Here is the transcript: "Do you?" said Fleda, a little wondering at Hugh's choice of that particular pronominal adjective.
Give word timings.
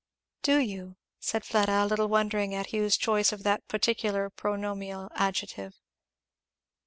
"Do 0.41 0.57
you?" 0.57 0.95
said 1.19 1.45
Fleda, 1.45 1.83
a 1.83 1.85
little 1.85 2.07
wondering 2.07 2.55
at 2.55 2.73
Hugh's 2.73 2.97
choice 2.97 3.31
of 3.31 3.43
that 3.43 3.67
particular 3.67 4.31
pronominal 4.31 5.11
adjective. 5.13 5.75